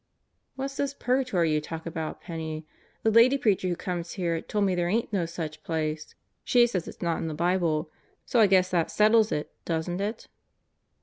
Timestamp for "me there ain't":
4.65-5.13